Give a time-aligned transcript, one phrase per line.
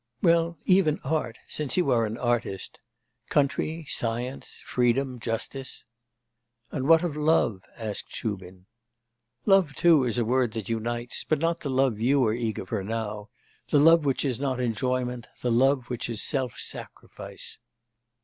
[0.23, 2.79] 'Well, even Art since you are an artist
[3.29, 5.85] Country, Science, Freedom, Justice.'
[6.71, 8.65] 'And what of love?' asked Shubin.
[9.45, 12.83] 'Love, too, is a word that unites; but not the love you are eager for
[12.83, 13.29] now;
[13.69, 17.59] the love which is not enjoyment, the love which is self sacrifice.